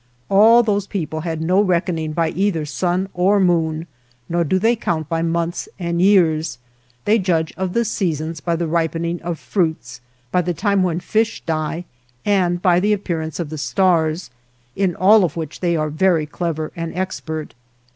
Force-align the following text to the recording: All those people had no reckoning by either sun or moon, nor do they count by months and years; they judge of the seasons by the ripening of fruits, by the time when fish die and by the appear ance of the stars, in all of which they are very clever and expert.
All 0.29 0.63
those 0.63 0.87
people 0.87 1.21
had 1.21 1.41
no 1.43 1.61
reckoning 1.61 2.11
by 2.13 2.29
either 2.29 2.65
sun 2.65 3.07
or 3.13 3.39
moon, 3.39 3.85
nor 4.27 4.43
do 4.43 4.57
they 4.57 4.75
count 4.75 5.07
by 5.07 5.21
months 5.21 5.69
and 5.77 6.01
years; 6.01 6.57
they 7.05 7.19
judge 7.19 7.53
of 7.55 7.73
the 7.73 7.85
seasons 7.85 8.39
by 8.39 8.55
the 8.55 8.65
ripening 8.65 9.21
of 9.21 9.37
fruits, 9.37 10.01
by 10.31 10.41
the 10.41 10.55
time 10.55 10.81
when 10.81 11.01
fish 11.01 11.43
die 11.45 11.85
and 12.25 12.63
by 12.63 12.79
the 12.79 12.93
appear 12.93 13.21
ance 13.21 13.39
of 13.39 13.51
the 13.51 13.59
stars, 13.59 14.31
in 14.75 14.95
all 14.95 15.23
of 15.23 15.37
which 15.37 15.59
they 15.59 15.75
are 15.75 15.91
very 15.91 16.25
clever 16.25 16.71
and 16.75 16.95
expert. 16.97 17.53